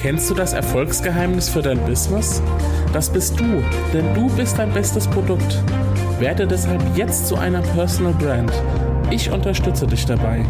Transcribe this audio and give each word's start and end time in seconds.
Kennst 0.00 0.30
du 0.30 0.34
das 0.34 0.52
Erfolgsgeheimnis 0.52 1.48
für 1.48 1.60
dein 1.60 1.84
Business? 1.84 2.40
Das 2.92 3.12
bist 3.12 3.40
du, 3.40 3.64
denn 3.92 4.14
du 4.14 4.28
bist 4.36 4.56
dein 4.56 4.72
bestes 4.72 5.08
Produkt. 5.08 5.60
Werde 6.20 6.46
deshalb 6.46 6.80
jetzt 6.96 7.26
zu 7.26 7.34
einer 7.34 7.62
Personal 7.62 8.12
Brand. 8.12 8.52
Ich 9.10 9.28
unterstütze 9.28 9.88
dich 9.88 10.06
dabei. 10.06 10.44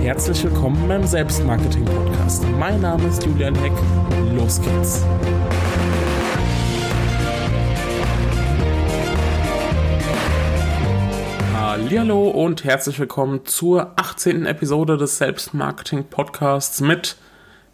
Herzlich 0.00 0.42
willkommen 0.42 0.88
beim 0.88 1.06
Selbstmarketing 1.06 1.84
Podcast. 1.84 2.46
Mein 2.58 2.80
Name 2.80 3.06
ist 3.08 3.22
Julian 3.26 3.54
Heck. 3.56 3.74
Los 4.34 4.58
geht's. 4.58 5.04
Hallo 11.52 12.30
und 12.30 12.64
herzlich 12.64 12.98
willkommen 12.98 13.44
zur 13.44 13.92
18. 13.96 14.46
Episode 14.46 14.96
des 14.96 15.18
Selbstmarketing 15.18 16.04
Podcasts 16.04 16.80
mit 16.80 17.16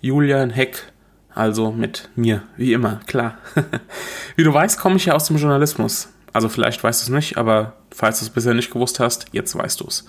Julian 0.00 0.50
Heck 0.50 0.92
also 1.34 1.72
mit 1.72 2.08
mir, 2.14 2.42
wie 2.56 2.72
immer, 2.72 3.00
klar. 3.06 3.38
wie 4.36 4.44
du 4.44 4.52
weißt, 4.52 4.78
komme 4.78 4.96
ich 4.96 5.06
ja 5.06 5.14
aus 5.14 5.26
dem 5.26 5.36
Journalismus. 5.36 6.08
Also 6.32 6.48
vielleicht 6.48 6.82
weißt 6.82 7.00
du 7.00 7.04
es 7.04 7.16
nicht, 7.16 7.38
aber 7.38 7.74
falls 7.90 8.20
du 8.20 8.24
es 8.24 8.30
bisher 8.30 8.54
nicht 8.54 8.72
gewusst 8.72 9.00
hast, 9.00 9.26
jetzt 9.32 9.56
weißt 9.56 9.80
du 9.80 9.86
es. 9.86 10.04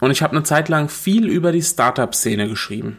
Und 0.00 0.10
ich 0.10 0.22
habe 0.22 0.36
eine 0.36 0.44
Zeit 0.44 0.68
lang 0.68 0.88
viel 0.88 1.26
über 1.26 1.52
die 1.52 1.62
Startup-Szene 1.62 2.48
geschrieben. 2.48 2.98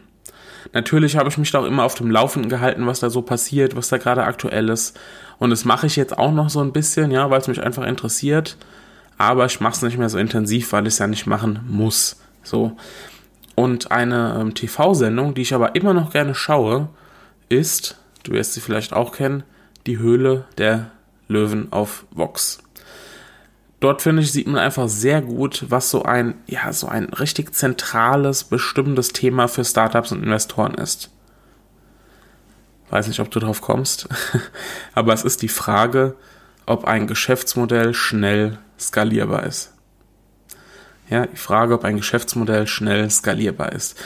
Natürlich 0.72 1.16
habe 1.16 1.28
ich 1.28 1.38
mich 1.38 1.50
da 1.50 1.60
auch 1.60 1.64
immer 1.64 1.84
auf 1.84 1.94
dem 1.94 2.10
Laufenden 2.10 2.50
gehalten, 2.50 2.86
was 2.86 3.00
da 3.00 3.10
so 3.10 3.22
passiert, 3.22 3.76
was 3.76 3.88
da 3.88 3.98
gerade 3.98 4.24
aktuell 4.24 4.68
ist. 4.68 4.98
Und 5.38 5.50
das 5.50 5.64
mache 5.64 5.86
ich 5.86 5.96
jetzt 5.96 6.18
auch 6.18 6.32
noch 6.32 6.50
so 6.50 6.60
ein 6.60 6.72
bisschen, 6.72 7.10
ja, 7.10 7.30
weil 7.30 7.40
es 7.40 7.48
mich 7.48 7.62
einfach 7.62 7.86
interessiert. 7.86 8.56
Aber 9.16 9.46
ich 9.46 9.60
mache 9.60 9.74
es 9.74 9.82
nicht 9.82 9.98
mehr 9.98 10.08
so 10.08 10.18
intensiv, 10.18 10.72
weil 10.72 10.86
ich 10.86 10.94
es 10.94 10.98
ja 10.98 11.06
nicht 11.06 11.26
machen 11.26 11.60
muss. 11.68 12.20
So. 12.42 12.76
Und 13.54 13.90
eine 13.90 14.38
ähm, 14.40 14.54
TV-Sendung, 14.54 15.34
die 15.34 15.42
ich 15.42 15.54
aber 15.54 15.74
immer 15.74 15.94
noch 15.94 16.12
gerne 16.12 16.34
schaue, 16.34 16.88
ist, 17.50 17.96
du 18.22 18.32
wirst 18.32 18.54
sie 18.54 18.60
vielleicht 18.60 18.94
auch 18.94 19.12
kennen, 19.12 19.42
die 19.86 19.98
Höhle 19.98 20.46
der 20.56 20.92
Löwen 21.28 21.72
auf 21.72 22.06
Vox. 22.10 22.62
Dort 23.80 24.02
finde 24.02 24.22
ich, 24.22 24.32
sieht 24.32 24.46
man 24.46 24.58
einfach 24.58 24.88
sehr 24.88 25.22
gut, 25.22 25.66
was 25.68 25.90
so 25.90 26.02
ein, 26.02 26.34
ja, 26.46 26.72
so 26.72 26.86
ein 26.86 27.04
richtig 27.04 27.54
zentrales, 27.54 28.44
bestimmendes 28.44 29.08
Thema 29.08 29.48
für 29.48 29.64
Startups 29.64 30.12
und 30.12 30.22
Investoren 30.22 30.74
ist. 30.74 31.10
Weiß 32.90 33.08
nicht, 33.08 33.20
ob 33.20 33.30
du 33.30 33.40
drauf 33.40 33.62
kommst, 33.62 34.08
aber 34.94 35.14
es 35.14 35.24
ist 35.24 35.42
die 35.42 35.48
Frage, 35.48 36.16
ob 36.66 36.84
ein 36.84 37.06
Geschäftsmodell 37.06 37.94
schnell 37.94 38.58
skalierbar 38.78 39.44
ist. 39.44 39.72
Ja, 41.08 41.26
die 41.26 41.36
Frage, 41.36 41.74
ob 41.74 41.84
ein 41.84 41.96
Geschäftsmodell 41.96 42.66
schnell 42.66 43.10
skalierbar 43.10 43.72
ist 43.72 43.96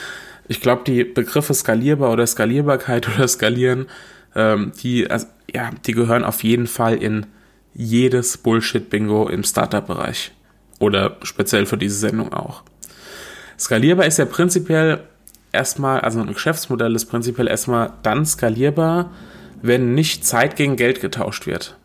ich 0.47 0.61
glaube, 0.61 0.83
die 0.85 1.03
Begriffe 1.03 1.53
skalierbar 1.53 2.11
oder 2.11 2.25
Skalierbarkeit 2.25 3.07
oder 3.15 3.27
skalieren, 3.27 3.87
ähm, 4.35 4.71
die, 4.81 5.09
also, 5.09 5.27
ja, 5.53 5.71
die 5.85 5.93
gehören 5.93 6.23
auf 6.23 6.43
jeden 6.43 6.67
Fall 6.67 6.95
in 6.95 7.25
jedes 7.73 8.37
Bullshit-Bingo 8.37 9.29
im 9.29 9.43
Startup-Bereich. 9.43 10.31
Oder 10.79 11.17
speziell 11.23 11.65
für 11.65 11.77
diese 11.77 11.95
Sendung 11.95 12.33
auch. 12.33 12.63
Skalierbar 13.57 14.05
ist 14.05 14.17
ja 14.17 14.25
prinzipiell 14.25 15.03
erstmal, 15.51 16.01
also 16.01 16.19
ein 16.19 16.33
Geschäftsmodell 16.33 16.95
ist 16.95 17.05
prinzipiell 17.05 17.47
erstmal 17.47 17.93
dann 18.03 18.25
skalierbar, 18.25 19.11
wenn 19.61 19.95
nicht 19.95 20.25
Zeit 20.25 20.55
gegen 20.55 20.75
Geld 20.75 21.01
getauscht 21.01 21.47
wird. 21.47 21.77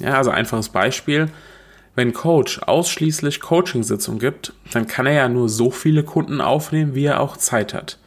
Ja, 0.00 0.14
also 0.14 0.30
einfaches 0.30 0.68
Beispiel. 0.68 1.28
Wenn 1.96 2.12
Coach 2.12 2.60
ausschließlich 2.60 3.40
Coaching-Sitzungen 3.40 4.18
gibt, 4.18 4.52
dann 4.72 4.86
kann 4.86 5.06
er 5.06 5.12
ja 5.12 5.28
nur 5.28 5.48
so 5.48 5.70
viele 5.70 6.02
Kunden 6.02 6.40
aufnehmen, 6.40 6.94
wie 6.94 7.04
er 7.04 7.20
auch 7.20 7.36
Zeit 7.36 7.72
hat. 7.72 7.98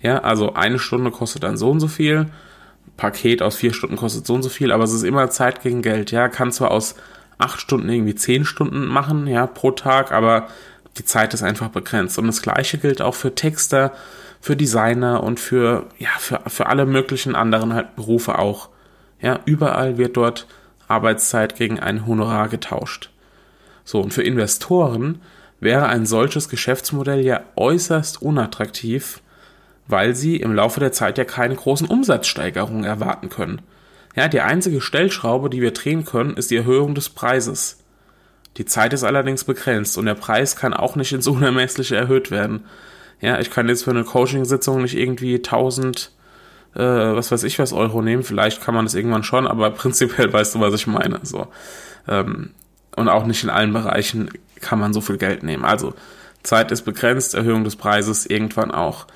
Ja, 0.00 0.18
also 0.18 0.54
eine 0.54 0.78
Stunde 0.78 1.10
kostet 1.10 1.44
dann 1.44 1.56
so 1.56 1.70
und 1.70 1.80
so 1.80 1.88
viel, 1.88 2.26
Paket 2.96 3.42
aus 3.42 3.56
vier 3.56 3.72
Stunden 3.72 3.96
kostet 3.96 4.26
so 4.26 4.34
und 4.34 4.42
so 4.42 4.48
viel, 4.48 4.70
aber 4.70 4.84
es 4.84 4.92
ist 4.92 5.02
immer 5.02 5.30
Zeit 5.30 5.62
gegen 5.62 5.82
Geld. 5.82 6.10
Ja, 6.10 6.28
kann 6.28 6.52
zwar 6.52 6.70
aus 6.70 6.94
acht 7.38 7.60
Stunden 7.60 7.88
irgendwie 7.88 8.14
zehn 8.14 8.44
Stunden 8.44 8.86
machen, 8.86 9.26
ja, 9.26 9.46
pro 9.46 9.72
Tag, 9.72 10.12
aber 10.12 10.48
die 10.98 11.04
Zeit 11.04 11.34
ist 11.34 11.42
einfach 11.42 11.68
begrenzt. 11.68 12.18
Und 12.18 12.26
das 12.26 12.42
Gleiche 12.42 12.78
gilt 12.78 13.02
auch 13.02 13.14
für 13.14 13.34
Texter, 13.34 13.92
für 14.40 14.56
Designer 14.56 15.22
und 15.22 15.40
für, 15.40 15.86
ja, 15.98 16.10
für, 16.18 16.40
für 16.46 16.66
alle 16.66 16.86
möglichen 16.86 17.34
anderen 17.34 17.74
halt 17.74 17.96
Berufe 17.96 18.38
auch. 18.38 18.68
Ja, 19.20 19.40
überall 19.44 19.98
wird 19.98 20.16
dort 20.16 20.46
Arbeitszeit 20.88 21.56
gegen 21.56 21.80
ein 21.80 22.06
Honorar 22.06 22.48
getauscht. 22.48 23.10
So, 23.84 24.00
und 24.00 24.14
für 24.14 24.22
Investoren 24.22 25.20
wäre 25.60 25.86
ein 25.86 26.06
solches 26.06 26.48
Geschäftsmodell 26.48 27.20
ja 27.20 27.42
äußerst 27.56 28.22
unattraktiv, 28.22 29.20
weil 29.86 30.14
sie 30.14 30.36
im 30.36 30.54
Laufe 30.54 30.80
der 30.80 30.92
Zeit 30.92 31.18
ja 31.18 31.24
keine 31.24 31.54
großen 31.54 31.86
Umsatzsteigerungen 31.86 32.84
erwarten 32.84 33.28
können. 33.28 33.62
Ja, 34.16 34.28
die 34.28 34.40
einzige 34.40 34.80
Stellschraube, 34.80 35.50
die 35.50 35.60
wir 35.60 35.72
drehen 35.72 36.04
können, 36.04 36.36
ist 36.36 36.50
die 36.50 36.56
Erhöhung 36.56 36.94
des 36.94 37.08
Preises. 37.10 37.80
Die 38.56 38.64
Zeit 38.64 38.92
ist 38.92 39.02
allerdings 39.02 39.44
begrenzt 39.44 39.98
und 39.98 40.06
der 40.06 40.14
Preis 40.14 40.54
kann 40.54 40.72
auch 40.72 40.94
nicht 40.94 41.12
ins 41.12 41.26
Unermessliche 41.26 41.96
erhöht 41.96 42.30
werden. 42.30 42.64
Ja, 43.20 43.40
ich 43.40 43.50
kann 43.50 43.68
jetzt 43.68 43.84
für 43.84 43.90
eine 43.90 44.04
Coaching-Sitzung 44.04 44.82
nicht 44.82 44.96
irgendwie 44.96 45.36
1000 45.36 46.12
äh, 46.74 46.80
was 46.80 47.30
weiß 47.30 47.44
ich 47.44 47.58
was 47.58 47.72
Euro 47.72 48.02
nehmen. 48.02 48.22
Vielleicht 48.22 48.62
kann 48.62 48.74
man 48.74 48.84
das 48.84 48.94
irgendwann 48.94 49.22
schon, 49.22 49.46
aber 49.46 49.70
prinzipiell 49.72 50.32
weißt 50.32 50.54
du, 50.54 50.60
was 50.60 50.74
ich 50.74 50.86
meine. 50.86 51.20
So. 51.22 51.48
Ähm, 52.08 52.50
und 52.96 53.08
auch 53.08 53.26
nicht 53.26 53.42
in 53.44 53.50
allen 53.50 53.72
Bereichen 53.72 54.30
kann 54.60 54.78
man 54.78 54.92
so 54.92 55.00
viel 55.00 55.18
Geld 55.18 55.42
nehmen. 55.42 55.64
Also 55.64 55.94
Zeit 56.42 56.70
ist 56.70 56.82
begrenzt, 56.82 57.34
Erhöhung 57.34 57.64
des 57.64 57.76
Preises 57.76 58.26
irgendwann 58.26 58.70
auch. 58.70 59.06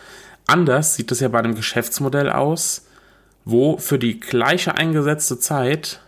Anders 0.46 0.94
sieht 0.94 1.12
es 1.12 1.20
ja 1.20 1.28
bei 1.28 1.38
einem 1.38 1.54
Geschäftsmodell 1.54 2.30
aus, 2.30 2.86
wo 3.44 3.78
für 3.78 3.98
die 3.98 4.18
gleiche 4.18 4.74
eingesetzte 4.74 5.38
Zeit 5.38 6.00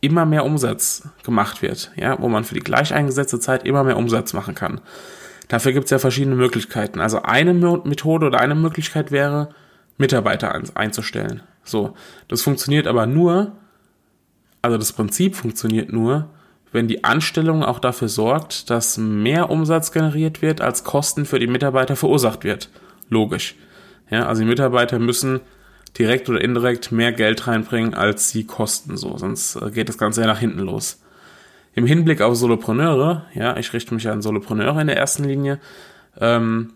immer 0.00 0.26
mehr 0.26 0.44
Umsatz 0.44 1.08
gemacht 1.24 1.62
wird, 1.62 1.90
ja, 1.96 2.20
wo 2.20 2.28
man 2.28 2.44
für 2.44 2.54
die 2.54 2.60
gleich 2.60 2.94
eingesetzte 2.94 3.40
Zeit 3.40 3.64
immer 3.64 3.82
mehr 3.84 3.96
Umsatz 3.96 4.32
machen 4.32 4.54
kann. 4.54 4.80
Dafür 5.48 5.72
gibt 5.72 5.86
es 5.86 5.90
ja 5.90 5.98
verschiedene 5.98 6.36
Möglichkeiten. 6.36 7.00
Also 7.00 7.22
eine 7.22 7.54
Methode 7.54 8.26
oder 8.26 8.38
eine 8.38 8.54
Möglichkeit 8.54 9.10
wäre, 9.10 9.48
Mitarbeiter 9.98 10.62
einzustellen. 10.74 11.42
So, 11.64 11.94
das 12.28 12.42
funktioniert 12.42 12.86
aber 12.86 13.06
nur, 13.06 13.52
also 14.62 14.78
das 14.78 14.92
Prinzip 14.92 15.36
funktioniert 15.36 15.92
nur, 15.92 16.30
wenn 16.72 16.88
die 16.88 17.04
Anstellung 17.04 17.62
auch 17.62 17.78
dafür 17.78 18.08
sorgt, 18.08 18.70
dass 18.70 18.98
mehr 18.98 19.50
Umsatz 19.50 19.92
generiert 19.92 20.42
wird, 20.42 20.60
als 20.60 20.84
Kosten 20.84 21.24
für 21.24 21.38
die 21.38 21.46
Mitarbeiter 21.46 21.96
verursacht 21.96 22.44
wird. 22.44 22.70
Logisch. 23.08 23.54
Ja, 24.10 24.26
also 24.26 24.42
die 24.42 24.48
Mitarbeiter 24.48 24.98
müssen 24.98 25.40
direkt 25.98 26.28
oder 26.28 26.40
indirekt 26.40 26.92
mehr 26.92 27.12
Geld 27.12 27.46
reinbringen, 27.46 27.94
als 27.94 28.30
sie 28.30 28.44
kosten, 28.44 28.96
so, 28.96 29.16
sonst 29.16 29.56
äh, 29.56 29.70
geht 29.70 29.88
das 29.88 29.98
Ganze 29.98 30.20
ja 30.20 30.26
nach 30.26 30.38
hinten 30.38 30.60
los. 30.60 31.02
Im 31.74 31.86
Hinblick 31.86 32.20
auf 32.20 32.36
Solopreneure, 32.36 33.26
ja, 33.34 33.56
ich 33.56 33.72
richte 33.72 33.94
mich 33.94 34.08
an 34.08 34.22
Solopreneure 34.22 34.80
in 34.80 34.86
der 34.86 34.96
ersten 34.96 35.24
Linie, 35.24 35.58
ähm, 36.20 36.72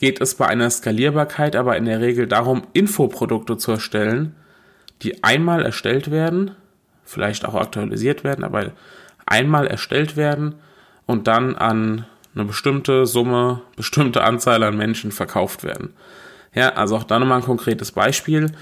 geht 0.00 0.18
es 0.22 0.34
bei 0.34 0.46
einer 0.46 0.70
Skalierbarkeit 0.70 1.54
aber 1.54 1.76
in 1.76 1.84
der 1.84 2.00
Regel 2.00 2.26
darum, 2.26 2.62
Infoprodukte 2.72 3.58
zu 3.58 3.72
erstellen, 3.72 4.34
die 5.02 5.22
einmal 5.22 5.62
erstellt 5.62 6.10
werden, 6.10 6.52
vielleicht 7.04 7.44
auch 7.44 7.54
aktualisiert 7.54 8.24
werden, 8.24 8.42
aber 8.42 8.72
einmal 9.26 9.66
erstellt 9.66 10.16
werden 10.16 10.54
und 11.04 11.28
dann 11.28 11.54
an 11.54 12.06
eine 12.34 12.46
bestimmte 12.46 13.04
Summe, 13.04 13.60
bestimmte 13.76 14.22
Anzahl 14.24 14.62
an 14.62 14.78
Menschen 14.78 15.12
verkauft 15.12 15.64
werden. 15.64 15.92
Ja, 16.54 16.70
also 16.70 16.96
auch 16.96 17.04
da 17.04 17.18
nochmal 17.18 17.40
ein 17.40 17.44
konkretes 17.44 17.92
Beispiel. 17.92 18.52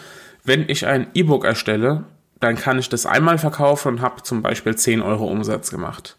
Wenn 0.43 0.69
ich 0.69 0.87
ein 0.87 1.07
E-Book 1.15 1.45
erstelle, 1.45 2.03
dann 2.41 2.57
kann 2.57 2.81
ich 2.81 2.89
das 2.89 3.07
einmal 3.07 3.39
verkaufen 3.39 3.95
und 3.95 4.01
habe 4.01 4.25
zum 4.25 4.43
Beispiel 4.43 4.75
10 4.75 5.03
Euro 5.03 5.29
Umsatz 5.29 5.71
gemacht. 5.71 6.17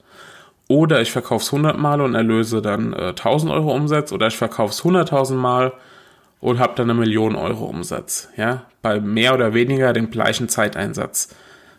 Oder 0.69 1.01
ich 1.01 1.11
verkaufe 1.11 1.41
es 1.41 1.51
100 1.51 1.79
Mal 1.79 1.99
und 1.99 2.13
erlöse 2.13 2.61
dann 2.61 2.93
äh, 2.93 3.07
1000 3.07 3.51
Euro 3.51 3.73
Umsatz. 3.73 4.11
Oder 4.11 4.27
ich 4.27 4.37
verkaufe 4.37 4.71
es 4.71 4.83
100.000 4.83 5.33
Mal 5.33 5.73
und 6.39 6.59
habe 6.59 6.73
dann 6.75 6.91
eine 6.91 6.99
Million 6.99 7.35
Euro 7.35 7.65
Umsatz. 7.65 8.29
Ja, 8.37 8.65
bei 8.83 8.99
mehr 8.99 9.33
oder 9.33 9.55
weniger 9.55 9.93
dem 9.93 10.11
gleichen 10.11 10.47
Zeiteinsatz. 10.47 11.35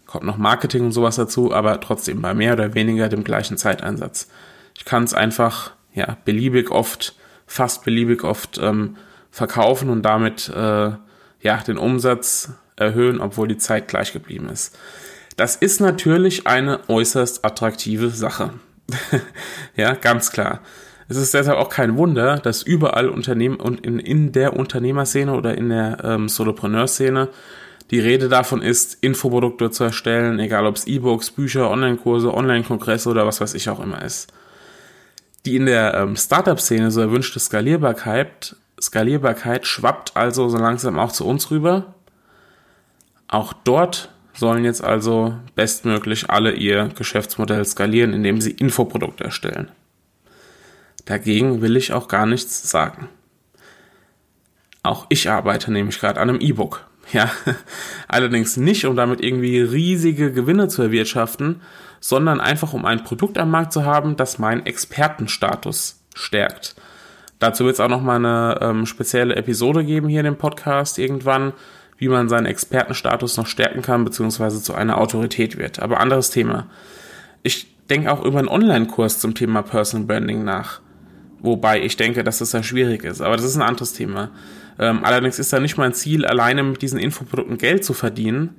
Kommt 0.07 0.25
noch 0.25 0.39
Marketing 0.39 0.87
und 0.87 0.93
sowas 0.93 1.15
dazu, 1.15 1.55
aber 1.55 1.81
trotzdem 1.81 2.21
bei 2.21 2.35
mehr 2.35 2.55
oder 2.55 2.75
weniger 2.75 3.09
dem 3.09 3.23
gleichen 3.23 3.57
Zeiteinsatz. 3.57 4.29
Ich 4.77 4.85
kann 4.85 5.05
es 5.05 5.15
einfach, 5.15 5.71
ja, 5.95 6.17
beliebig 6.25 6.73
oft, 6.73 7.15
fast 7.47 7.85
beliebig 7.85 8.25
oft 8.25 8.59
ähm, 8.59 8.97
verkaufen 9.31 9.89
und 9.89 10.03
damit, 10.03 10.49
äh, 10.49 10.91
ja, 11.43 11.57
den 11.65 11.79
Umsatz 11.79 12.55
erhöhen, 12.75 13.21
obwohl 13.21 13.47
die 13.47 13.57
Zeit 13.57 13.87
gleich 13.87 14.13
geblieben 14.13 14.49
ist. 14.49 14.77
Das 15.37 15.55
ist 15.55 15.81
natürlich 15.81 16.49
eine 16.49 16.81
äußerst 16.89 17.45
attraktive 17.45 18.11
Sache. 18.11 18.51
ja, 19.77 19.95
ganz 19.95 20.31
klar. 20.33 20.61
Es 21.09 21.17
ist 21.17 21.35
deshalb 21.35 21.59
auch 21.59 21.69
kein 21.69 21.97
Wunder, 21.97 22.39
dass 22.39 22.63
überall 22.63 23.09
Unternehmen 23.09 23.57
und 23.57 23.85
in, 23.85 23.99
in 23.99 24.31
der 24.31 24.57
Unternehmerszene 24.57 25.35
oder 25.35 25.59
in 25.59 25.71
der 25.71 25.99
ähm, 26.05 26.29
Solopreneur-Szene 26.29 27.29
die 27.91 27.99
Rede 27.99 28.29
davon 28.29 28.63
ist, 28.63 28.99
Infoprodukte 29.01 29.73
zu 29.73 29.83
erstellen, 29.85 30.39
egal 30.39 30.67
ob 30.67 30.77
es 30.77 30.87
E-Books, 30.87 31.33
Bücher, 31.33 31.69
Online-Kurse, 31.69 32.33
Online-Kongresse 32.33 33.09
oder 33.09 33.27
was 33.27 33.41
weiß 33.41 33.55
ich 33.55 33.69
auch 33.69 33.81
immer 33.81 34.03
ist. 34.03 34.33
Die 35.45 35.57
in 35.57 35.67
der 35.67 35.95
ähm, 35.95 36.15
Startup-Szene 36.15 36.93
so 36.93 37.01
erwünschte 37.01 37.41
Skalierbarkeit, 37.41 38.55
Skalierbarkeit 38.81 39.67
schwappt 39.67 40.17
also 40.17 40.49
so 40.49 40.59
langsam 40.59 40.99
auch 40.99 41.11
zu 41.13 41.27
uns 41.27 41.51
rüber. 41.51 41.95
Auch 43.27 43.53
dort 43.53 44.11
sollen 44.35 44.65
jetzt 44.65 44.83
also 44.83 45.35
bestmöglich 45.55 46.31
alle 46.31 46.53
ihr 46.53 46.89
Geschäftsmodell 46.97 47.65
skalieren, 47.65 48.13
indem 48.13 48.41
sie 48.41 48.53
Infoprodukte 48.53 49.25
erstellen. 49.25 49.71
Dagegen 51.05 51.61
will 51.63 51.77
ich 51.77 51.93
auch 51.93 52.09
gar 52.09 52.27
nichts 52.27 52.71
sagen. 52.71 53.09
Auch 54.83 55.07
ich 55.09 55.29
arbeite 55.29 55.73
nämlich 55.73 55.99
gerade 55.99 56.21
an 56.21 56.29
einem 56.29 56.41
E-Book. 56.41 56.87
Ja, 57.13 57.29
allerdings 58.07 58.57
nicht, 58.57 58.85
um 58.85 58.95
damit 58.95 59.21
irgendwie 59.21 59.61
riesige 59.61 60.31
Gewinne 60.31 60.69
zu 60.69 60.83
erwirtschaften, 60.83 61.61
sondern 61.99 62.41
einfach 62.41 62.73
um 62.73 62.85
ein 62.85 63.03
Produkt 63.03 63.37
am 63.37 63.51
Markt 63.51 63.73
zu 63.73 63.85
haben, 63.85 64.15
das 64.15 64.39
meinen 64.39 64.65
Expertenstatus 64.65 66.01
stärkt. 66.15 66.77
Dazu 67.41 67.65
wird 67.65 67.75
es 67.75 67.81
auch 67.81 67.89
nochmal 67.89 68.25
eine 68.25 68.59
ähm, 68.61 68.87
spezielle 68.87 69.35
Episode 69.35 69.85
geben 69.85 70.09
hier 70.09 70.21
in 70.21 70.27
dem 70.27 70.37
Podcast 70.37 70.99
irgendwann, 70.99 71.53
wie 72.01 72.09
man 72.09 72.31
seinen 72.31 72.47
Expertenstatus 72.47 73.37
noch 73.37 73.47
stärken 73.47 73.83
kann, 73.83 74.05
beziehungsweise 74.05 74.63
zu 74.63 74.75
einer 74.75 74.99
Autorität 74.99 75.59
wird. 75.59 75.81
Aber 75.81 76.01
anderes 76.01 76.31
Thema. 76.31 76.67
Ich 77.43 77.77
denke 77.91 78.11
auch 78.11 78.25
über 78.25 78.39
einen 78.39 78.49
Online-Kurs 78.49 79.21
zum 79.21 79.35
Thema 79.35 79.63
Personal 79.63 80.07
Branding 80.07 80.43
nach. 80.43 80.81
Wobei 81.41 81.83
ich 81.83 81.97
denke, 81.97 82.25
dass 82.25 82.39
das 82.39 82.53
sehr 82.53 82.63
schwierig 82.63 83.05
ist. 83.05 83.21
Aber 83.21 83.37
das 83.37 83.45
ist 83.45 83.57
ein 83.57 83.63
anderes 83.63 83.93
Thema. 83.93 84.31
Ähm, 84.79 85.05
allerdings 85.05 85.39
ist 85.39 85.53
da 85.53 85.61
nicht 85.61 85.77
mein 85.77 85.93
Ziel, 85.93 86.25
alleine 86.25 86.63
mit 86.63 86.81
diesen 86.81 86.99
Infoprodukten 86.99 87.59
Geld 87.59 87.85
zu 87.85 87.93
verdienen, 87.93 88.55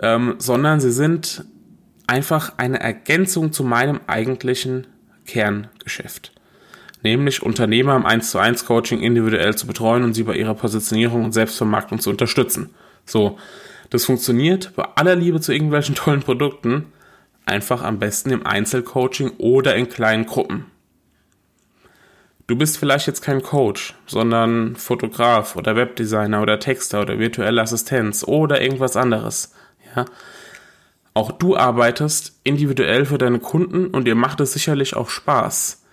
ähm, 0.00 0.34
sondern 0.38 0.80
sie 0.80 0.92
sind 0.92 1.44
einfach 2.08 2.54
eine 2.56 2.80
Ergänzung 2.80 3.52
zu 3.52 3.62
meinem 3.62 4.00
eigentlichen 4.08 4.88
Kerngeschäft. 5.26 6.32
Nämlich 7.02 7.42
Unternehmer 7.42 7.94
im 7.96 8.06
1 8.06 8.30
zu 8.30 8.38
1 8.38 8.66
Coaching 8.66 9.00
individuell 9.00 9.54
zu 9.56 9.66
betreuen 9.66 10.02
und 10.02 10.14
sie 10.14 10.24
bei 10.24 10.36
ihrer 10.36 10.54
Positionierung 10.54 11.24
und 11.24 11.32
Selbstvermarktung 11.32 12.00
zu 12.00 12.10
unterstützen. 12.10 12.70
So. 13.04 13.38
Das 13.90 14.04
funktioniert 14.04 14.74
bei 14.76 14.84
aller 14.96 15.16
Liebe 15.16 15.40
zu 15.40 15.52
irgendwelchen 15.52 15.94
tollen 15.94 16.20
Produkten 16.20 16.92
einfach 17.46 17.82
am 17.82 17.98
besten 17.98 18.30
im 18.30 18.46
Einzelcoaching 18.46 19.32
oder 19.38 19.74
in 19.74 19.88
kleinen 19.88 20.26
Gruppen. 20.26 20.66
Du 22.46 22.56
bist 22.56 22.78
vielleicht 22.78 23.06
jetzt 23.06 23.20
kein 23.20 23.42
Coach, 23.42 23.94
sondern 24.06 24.76
Fotograf 24.76 25.56
oder 25.56 25.76
Webdesigner 25.76 26.40
oder 26.40 26.58
Texter 26.58 27.02
oder 27.02 27.18
virtuelle 27.18 27.60
Assistenz 27.60 28.24
oder 28.24 28.62
irgendwas 28.62 28.96
anderes. 28.96 29.54
Ja. 29.94 30.06
Auch 31.12 31.32
du 31.32 31.56
arbeitest 31.56 32.38
individuell 32.44 33.04
für 33.04 33.18
deine 33.18 33.38
Kunden 33.38 33.88
und 33.88 34.04
dir 34.04 34.14
macht 34.14 34.40
es 34.40 34.52
sicherlich 34.52 34.96
auch 34.96 35.10
Spaß. 35.10 35.84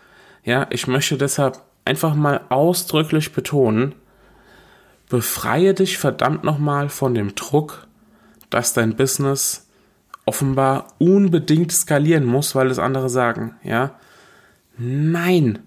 Ja, 0.45 0.67
ich 0.69 0.87
möchte 0.87 1.17
deshalb 1.17 1.61
einfach 1.83 2.15
mal 2.15 2.41
ausdrücklich 2.49 3.33
betonen, 3.33 3.95
befreie 5.09 5.73
dich 5.73 5.97
verdammt 5.97 6.43
nochmal 6.43 6.87
von 6.89 7.13
dem 7.13 7.35
Druck, 7.35 7.87
dass 8.49 8.73
dein 8.73 8.95
Business 8.95 9.67
offenbar 10.25 10.87
unbedingt 10.97 11.71
skalieren 11.71 12.25
muss, 12.25 12.55
weil 12.55 12.71
es 12.71 12.79
andere 12.79 13.09
sagen, 13.09 13.55
ja. 13.63 13.99
Nein, 14.77 15.59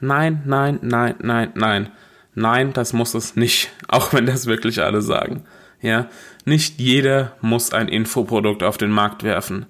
Nein, 0.00 0.42
nein, 0.46 0.78
nein, 0.82 1.14
nein, 1.20 1.52
nein. 1.54 1.90
Nein, 2.34 2.72
das 2.72 2.92
muss 2.92 3.14
es 3.14 3.34
nicht, 3.34 3.70
auch 3.88 4.12
wenn 4.12 4.26
das 4.26 4.46
wirklich 4.46 4.82
alle 4.82 5.02
sagen. 5.02 5.44
Ja, 5.80 6.08
nicht 6.44 6.80
jeder 6.80 7.36
muss 7.40 7.72
ein 7.72 7.88
Infoprodukt 7.88 8.62
auf 8.62 8.78
den 8.78 8.90
Markt 8.90 9.22
werfen. 9.22 9.66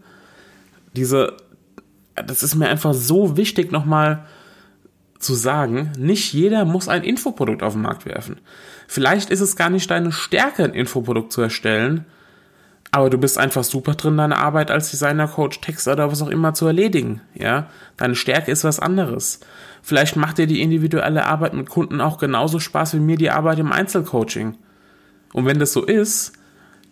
Diese, 0.95 1.37
das 2.15 2.43
ist 2.43 2.55
mir 2.55 2.69
einfach 2.69 2.95
so 2.95 3.37
wichtig 3.37 3.73
nochmal 3.73 4.27
zu 5.19 5.35
sagen, 5.35 5.93
nicht 5.99 6.33
jeder 6.33 6.65
muss 6.65 6.89
ein 6.89 7.03
Infoprodukt 7.03 7.63
auf 7.63 7.73
den 7.73 7.83
Markt 7.83 8.07
werfen. 8.07 8.41
Vielleicht 8.87 9.31
ist 9.31 9.41
es 9.41 9.57
gar 9.57 9.71
nicht 9.71 9.91
deine 9.91 10.13
Stärke, 10.13 10.65
ein 10.65 10.75
Infoprodukt 10.75 11.33
zu 11.33 11.43
erstellen, 11.43 12.07
aber 12.91 13.11
du 13.11 13.19
bist 13.19 13.37
einfach 13.37 13.65
super 13.65 13.95
drin, 13.95 14.17
deine 14.17 14.39
Arbeit 14.39 14.71
als 14.71 14.91
Designer, 14.91 15.29
Coach, 15.29 15.61
Texter 15.61 15.93
oder 15.93 16.11
was 16.11 16.23
auch 16.23 16.29
immer 16.29 16.55
zu 16.55 16.67
erledigen. 16.67 17.21
Ja, 17.35 17.69
deine 17.97 18.15
Stärke 18.15 18.51
ist 18.51 18.65
was 18.65 18.81
anderes. 18.81 19.41
Vielleicht 19.83 20.17
macht 20.17 20.39
dir 20.39 20.47
die 20.47 20.63
individuelle 20.63 21.27
Arbeit 21.27 21.53
mit 21.53 21.69
Kunden 21.69 22.01
auch 22.01 22.19
genauso 22.19 22.61
Spaß 22.61 22.95
wie 22.95 23.01
mir 23.01 23.17
die 23.17 23.31
Arbeit 23.31 23.59
im 23.59 23.73
Einzelcoaching. 23.73 24.57
Und 25.35 25.45
wenn 25.45 25.59
das 25.59 25.73
so 25.73 25.85
ist, 25.85 26.33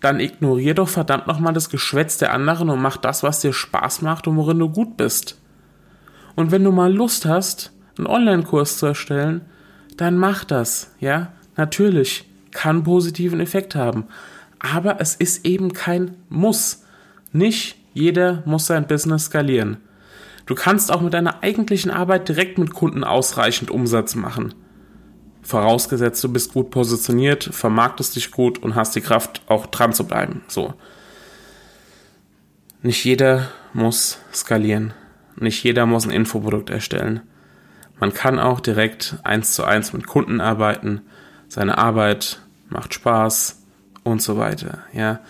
dann 0.00 0.20
ignorier 0.20 0.75
doch 0.75 0.88
verdammt 0.88 1.26
nochmal 1.26 1.55
das 1.55 1.70
Geschwätz 1.70 2.19
der 2.19 2.32
anderen 2.32 2.69
und 2.69 2.82
mach 2.82 2.99
das, 2.99 3.22
was 3.22 3.40
dir 3.40 3.55
Spaß 3.55 4.02
macht 4.02 4.29
und 4.29 4.37
worin 4.37 4.58
du 4.58 4.69
gut 4.69 4.99
bist. 4.99 5.40
Und 6.34 6.50
wenn 6.50 6.62
du 6.62 6.72
mal 6.72 6.93
Lust 6.93 7.25
hast, 7.25 7.72
einen 7.98 8.06
Online-Kurs 8.06 8.78
zu 8.78 8.87
erstellen, 8.87 9.43
dann 9.96 10.19
mach 10.19 10.44
das, 10.44 10.93
ja? 11.00 11.32
Natürlich, 11.56 12.25
kann 12.50 12.84
positiven 12.84 13.40
Effekt 13.40 13.75
haben 13.75 14.06
aber 14.58 15.00
es 15.00 15.14
ist 15.14 15.44
eben 15.44 15.72
kein 15.72 16.16
Muss. 16.28 16.84
Nicht 17.32 17.76
jeder 17.93 18.43
muss 18.46 18.66
sein 18.66 18.87
Business 18.87 19.26
skalieren. 19.26 19.78
Du 20.46 20.54
kannst 20.54 20.93
auch 20.93 21.00
mit 21.00 21.14
deiner 21.14 21.43
eigentlichen 21.43 21.90
Arbeit 21.90 22.28
direkt 22.28 22.58
mit 22.58 22.72
Kunden 22.72 23.04
ausreichend 23.04 23.70
Umsatz 23.70 24.14
machen. 24.14 24.54
Vorausgesetzt, 25.43 26.22
du 26.22 26.32
bist 26.32 26.52
gut 26.52 26.70
positioniert, 26.70 27.44
vermarktest 27.52 28.16
dich 28.16 28.31
gut 28.31 28.58
und 28.58 28.75
hast 28.75 28.94
die 28.96 29.00
Kraft, 29.00 29.43
auch 29.46 29.66
dran 29.66 29.93
zu 29.93 30.04
bleiben. 30.04 30.43
So. 30.48 30.75
Nicht 32.82 33.04
jeder 33.04 33.48
muss 33.72 34.19
skalieren. 34.32 34.93
Nicht 35.37 35.62
jeder 35.64 35.87
muss 35.87 36.04
ein 36.04 36.10
Infoprodukt 36.10 36.70
erstellen. 36.70 37.20
Man 37.98 38.12
kann 38.12 38.38
auch 38.38 38.60
direkt 38.60 39.16
eins 39.25 39.54
zu 39.54 39.64
eins 39.64 39.93
mit 39.93 40.06
Kunden 40.06 40.40
arbeiten. 40.40 41.02
Seine 41.48 41.78
Arbeit 41.78 42.40
macht 42.69 42.94
Spaß, 42.94 43.66
und 44.06 44.22
so 44.22 44.38
weiter, 44.38 44.78
ja. 44.93 45.20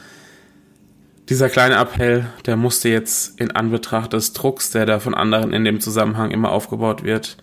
Dieser 1.29 1.49
kleine 1.49 1.75
Appell, 1.77 2.27
der 2.45 2.57
musste 2.57 2.89
jetzt 2.89 3.41
in 3.41 3.51
Anbetracht 3.51 4.13
des 4.13 4.33
Drucks, 4.33 4.71
der 4.71 4.87
da 4.87 5.01
von 5.01 5.15
anderen 5.15 5.53
in 5.53 5.65
dem 5.65 5.81
Zusammenhang 5.81 6.31
immer 6.31 6.53
aufgebaut 6.53 7.03
wird, 7.03 7.37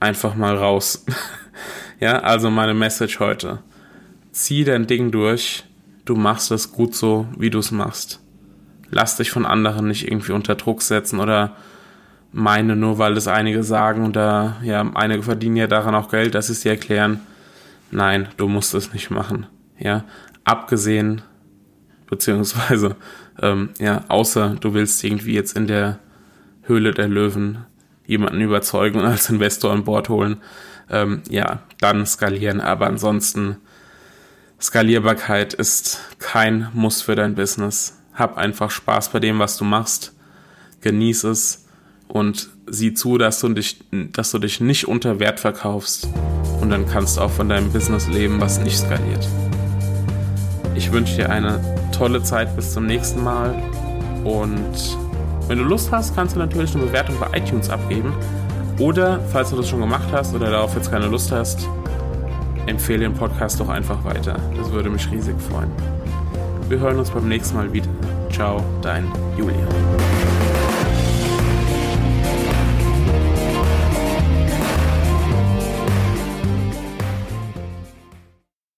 einfach 0.00 0.34
mal 0.34 0.56
raus. 0.56 1.04
ja, 2.00 2.20
also 2.20 2.48
meine 2.48 2.72
Message 2.72 3.20
heute. 3.20 3.58
Zieh 4.30 4.64
dein 4.64 4.86
Ding 4.86 5.10
durch. 5.10 5.64
Du 6.06 6.14
machst 6.14 6.50
es 6.52 6.72
gut 6.72 6.94
so, 6.94 7.26
wie 7.36 7.50
du 7.50 7.58
es 7.58 7.70
machst. 7.70 8.20
Lass 8.90 9.16
dich 9.16 9.30
von 9.30 9.44
anderen 9.44 9.88
nicht 9.88 10.06
irgendwie 10.06 10.32
unter 10.32 10.54
Druck 10.54 10.80
setzen 10.80 11.20
oder 11.20 11.56
meine 12.32 12.76
nur, 12.76 12.98
weil 12.98 13.16
es 13.16 13.28
einige 13.28 13.62
sagen 13.62 14.04
und 14.04 14.16
da, 14.16 14.56
ja, 14.62 14.80
einige 14.94 15.22
verdienen 15.22 15.56
ja 15.56 15.66
daran 15.66 15.94
auch 15.94 16.10
Geld, 16.10 16.34
dass 16.34 16.46
sie 16.46 16.54
es 16.54 16.60
dir 16.60 16.72
erklären. 16.72 17.20
Nein, 17.90 18.28
du 18.38 18.48
musst 18.48 18.74
es 18.74 18.92
nicht 18.92 19.10
machen. 19.10 19.46
Ja, 19.78 20.04
abgesehen, 20.44 21.22
beziehungsweise, 22.08 22.96
ähm, 23.42 23.70
ja, 23.78 24.04
außer 24.08 24.56
du 24.60 24.74
willst 24.74 25.04
irgendwie 25.04 25.34
jetzt 25.34 25.56
in 25.56 25.66
der 25.66 25.98
Höhle 26.62 26.92
der 26.92 27.08
Löwen 27.08 27.66
jemanden 28.06 28.40
überzeugen 28.40 29.00
und 29.00 29.06
als 29.06 29.28
Investor 29.28 29.72
an 29.72 29.84
Bord 29.84 30.08
holen, 30.08 30.38
ähm, 30.90 31.22
ja, 31.28 31.60
dann 31.80 32.06
skalieren. 32.06 32.60
Aber 32.60 32.86
ansonsten, 32.86 33.56
Skalierbarkeit 34.60 35.54
ist 35.54 36.00
kein 36.18 36.68
Muss 36.72 37.02
für 37.02 37.16
dein 37.16 37.34
Business. 37.34 37.98
Hab 38.14 38.36
einfach 38.36 38.70
Spaß 38.70 39.10
bei 39.10 39.18
dem, 39.18 39.38
was 39.38 39.56
du 39.56 39.64
machst. 39.64 40.14
Genieß 40.82 41.24
es 41.24 41.61
und 42.12 42.50
sieh 42.66 42.92
zu, 42.92 43.16
dass 43.16 43.40
du 43.40 43.48
dich, 43.48 43.78
dass 43.90 44.32
du 44.32 44.38
dich 44.38 44.60
nicht 44.60 44.86
unter 44.86 45.18
Wert 45.18 45.40
verkaufst. 45.40 46.08
Und 46.60 46.68
dann 46.68 46.86
kannst 46.86 47.16
du 47.16 47.22
auch 47.22 47.30
von 47.30 47.48
deinem 47.48 47.72
Business 47.72 48.06
leben, 48.06 48.38
was 48.38 48.60
nicht 48.60 48.76
skaliert. 48.78 49.26
Ich 50.74 50.92
wünsche 50.92 51.16
dir 51.16 51.30
eine 51.30 51.58
tolle 51.90 52.22
Zeit 52.22 52.54
bis 52.54 52.74
zum 52.74 52.84
nächsten 52.84 53.24
Mal. 53.24 53.54
Und 54.24 54.98
wenn 55.48 55.56
du 55.56 55.64
Lust 55.64 55.90
hast, 55.90 56.14
kannst 56.14 56.36
du 56.36 56.38
natürlich 56.38 56.74
eine 56.74 56.84
Bewertung 56.84 57.16
bei 57.18 57.38
iTunes 57.38 57.70
abgeben. 57.70 58.12
Oder, 58.78 59.18
falls 59.32 59.48
du 59.48 59.56
das 59.56 59.70
schon 59.70 59.80
gemacht 59.80 60.08
hast 60.12 60.34
oder 60.34 60.50
darauf 60.50 60.74
jetzt 60.74 60.90
keine 60.90 61.06
Lust 61.06 61.32
hast, 61.32 61.66
empfehle 62.66 63.00
den 63.00 63.14
Podcast 63.14 63.58
doch 63.58 63.70
einfach 63.70 64.04
weiter. 64.04 64.36
Das 64.58 64.70
würde 64.70 64.90
mich 64.90 65.10
riesig 65.10 65.36
freuen. 65.40 65.70
Wir 66.68 66.78
hören 66.78 66.98
uns 66.98 67.10
beim 67.10 67.26
nächsten 67.26 67.56
Mal 67.56 67.72
wieder. 67.72 67.88
Ciao, 68.30 68.62
dein 68.82 69.10
Julian. 69.38 70.21